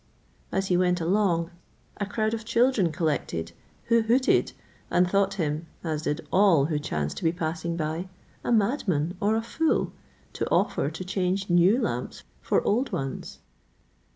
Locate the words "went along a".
0.77-2.07